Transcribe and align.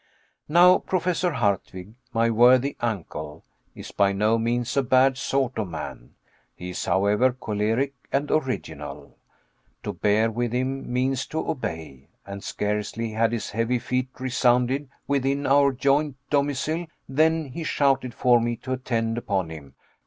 Now 0.49 0.79
Professor 0.79 1.29
Hardwigg, 1.33 1.93
my 2.11 2.31
worthy 2.31 2.75
uncle, 2.79 3.45
is 3.75 3.91
by 3.91 4.13
no 4.13 4.39
means 4.39 4.75
a 4.75 4.81
bad 4.81 5.15
sort 5.15 5.59
of 5.59 5.67
man; 5.69 6.15
he 6.55 6.71
is, 6.71 6.85
however, 6.85 7.33
choleric 7.33 7.93
and 8.11 8.31
original. 8.31 9.15
To 9.83 9.93
bear 9.93 10.31
with 10.31 10.53
him 10.53 10.91
means 10.91 11.27
to 11.27 11.47
obey; 11.47 12.07
and 12.25 12.43
scarcely 12.43 13.11
had 13.11 13.31
his 13.31 13.51
heavy 13.51 13.77
feet 13.77 14.09
resounded 14.17 14.89
within 15.07 15.45
our 15.45 15.71
joint 15.71 16.15
domicile 16.31 16.87
than 17.07 17.49
he 17.49 17.63
shouted 17.63 18.15
for 18.15 18.41
me 18.41 18.55
to 18.55 18.71
attend 18.73 19.19
upon 19.19 19.51
him. 19.51 19.75